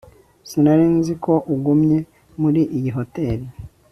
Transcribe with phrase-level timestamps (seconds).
[0.49, 1.99] sinari nzi ko ugumye
[2.41, 3.45] muri iyi hoteri